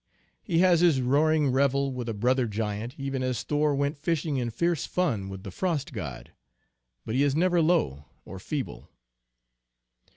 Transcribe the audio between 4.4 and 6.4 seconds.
fierce fun with the frost god,